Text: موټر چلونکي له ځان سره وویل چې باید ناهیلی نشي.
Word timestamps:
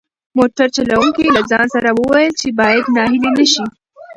موټر 0.37 0.67
چلونکي 0.75 1.25
له 1.35 1.41
ځان 1.51 1.67
سره 1.75 1.89
وویل 1.99 2.33
چې 2.41 2.47
باید 2.59 2.85
ناهیلی 2.95 3.31
نشي. 3.37 3.65